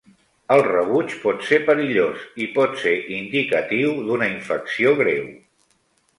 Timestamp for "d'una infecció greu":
4.09-5.31